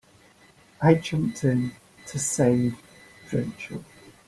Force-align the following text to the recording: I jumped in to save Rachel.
I 0.81 0.95
jumped 0.95 1.43
in 1.43 1.73
to 2.07 2.17
save 2.17 2.75
Rachel. 3.31 3.85